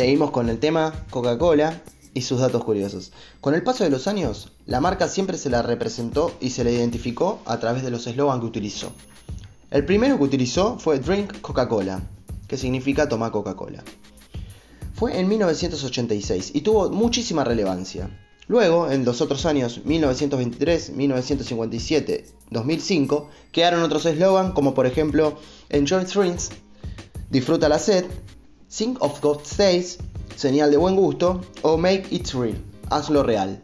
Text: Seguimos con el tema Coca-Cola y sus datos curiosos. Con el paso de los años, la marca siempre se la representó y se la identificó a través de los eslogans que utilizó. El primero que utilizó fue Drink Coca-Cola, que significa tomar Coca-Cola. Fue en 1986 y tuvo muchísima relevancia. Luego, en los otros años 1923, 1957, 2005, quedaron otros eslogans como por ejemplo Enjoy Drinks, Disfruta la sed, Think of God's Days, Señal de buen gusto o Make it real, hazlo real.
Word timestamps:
Seguimos 0.00 0.30
con 0.30 0.48
el 0.48 0.58
tema 0.58 0.94
Coca-Cola 1.10 1.82
y 2.14 2.22
sus 2.22 2.40
datos 2.40 2.64
curiosos. 2.64 3.12
Con 3.42 3.54
el 3.54 3.62
paso 3.62 3.84
de 3.84 3.90
los 3.90 4.06
años, 4.06 4.50
la 4.64 4.80
marca 4.80 5.08
siempre 5.08 5.36
se 5.36 5.50
la 5.50 5.60
representó 5.60 6.32
y 6.40 6.48
se 6.48 6.64
la 6.64 6.70
identificó 6.70 7.42
a 7.44 7.60
través 7.60 7.82
de 7.82 7.90
los 7.90 8.06
eslogans 8.06 8.40
que 8.40 8.46
utilizó. 8.46 8.92
El 9.70 9.84
primero 9.84 10.16
que 10.16 10.24
utilizó 10.24 10.78
fue 10.78 11.00
Drink 11.00 11.42
Coca-Cola, 11.42 12.00
que 12.48 12.56
significa 12.56 13.10
tomar 13.10 13.30
Coca-Cola. 13.30 13.84
Fue 14.94 15.20
en 15.20 15.28
1986 15.28 16.52
y 16.54 16.62
tuvo 16.62 16.88
muchísima 16.88 17.44
relevancia. 17.44 18.08
Luego, 18.48 18.90
en 18.90 19.04
los 19.04 19.20
otros 19.20 19.44
años 19.44 19.82
1923, 19.84 20.92
1957, 20.92 22.24
2005, 22.50 23.28
quedaron 23.52 23.82
otros 23.82 24.06
eslogans 24.06 24.54
como 24.54 24.72
por 24.72 24.86
ejemplo 24.86 25.36
Enjoy 25.68 26.04
Drinks, 26.06 26.48
Disfruta 27.30 27.68
la 27.68 27.78
sed, 27.78 28.06
Think 28.70 28.98
of 29.00 29.20
God's 29.20 29.56
Days, 29.56 29.98
Señal 30.36 30.70
de 30.70 30.76
buen 30.76 30.94
gusto 30.94 31.40
o 31.62 31.76
Make 31.76 32.06
it 32.12 32.32
real, 32.34 32.54
hazlo 32.88 33.24
real. 33.24 33.60